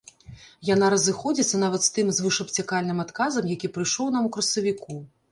Яна 0.67 0.87
разыходзіцца 0.93 1.59
нават 1.63 1.83
з 1.87 1.91
тым 1.97 2.07
звышабцякальным 2.19 3.03
адказам, 3.03 3.51
які 3.55 3.67
прыйшоў 3.75 4.09
нам 4.17 4.23
у 4.31 4.33
красавіку. 4.39 4.97